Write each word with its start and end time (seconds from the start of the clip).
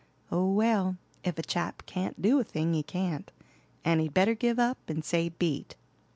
"Oh, 0.31 0.49
well, 0.51 0.97
if 1.23 1.37
a 1.37 1.43
chap 1.43 1.83
can't 1.85 2.19
do 2.19 2.39
a 2.39 2.43
thing 2.43 2.73
he 2.73 2.81
can't; 2.81 3.29
and 3.85 4.01
he'd 4.01 4.15
better 4.15 4.33
give 4.33 4.57
up 4.57 4.79
and 4.89 5.05
say, 5.05 5.29
'Beat.'" 5.29 5.75